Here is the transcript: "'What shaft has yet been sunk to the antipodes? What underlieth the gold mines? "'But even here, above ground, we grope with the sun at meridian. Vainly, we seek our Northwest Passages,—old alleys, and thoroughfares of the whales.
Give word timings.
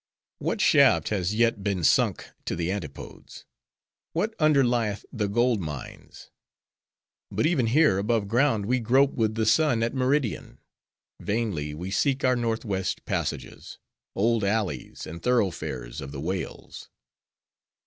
"'What 0.39 0.61
shaft 0.61 1.09
has 1.09 1.35
yet 1.35 1.63
been 1.63 1.83
sunk 1.83 2.31
to 2.45 2.55
the 2.55 2.71
antipodes? 2.71 3.45
What 4.13 4.35
underlieth 4.39 5.05
the 5.13 5.27
gold 5.27 5.59
mines? 5.61 6.31
"'But 7.29 7.45
even 7.45 7.67
here, 7.67 7.99
above 7.99 8.27
ground, 8.27 8.65
we 8.65 8.79
grope 8.79 9.11
with 9.13 9.35
the 9.35 9.45
sun 9.45 9.83
at 9.83 9.93
meridian. 9.93 10.57
Vainly, 11.19 11.75
we 11.75 11.91
seek 11.91 12.23
our 12.25 12.35
Northwest 12.35 13.05
Passages,—old 13.05 14.43
alleys, 14.43 15.05
and 15.05 15.21
thoroughfares 15.21 16.01
of 16.01 16.11
the 16.11 16.19
whales. 16.19 16.89